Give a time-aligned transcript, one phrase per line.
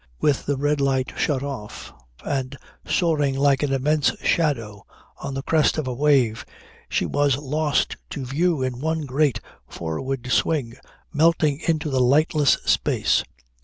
[0.19, 1.93] With the red light shut off
[2.25, 2.57] and
[2.87, 4.83] soaring like an immense shadow
[5.17, 6.43] on the crest of a wave
[6.89, 10.73] she was lost to view in one great, forward swing,
[11.13, 13.23] melting into the lightless space.